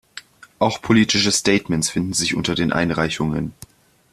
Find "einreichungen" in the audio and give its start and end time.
2.73-3.53